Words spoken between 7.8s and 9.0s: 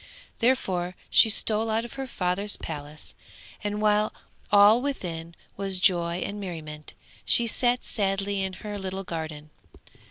sadly in her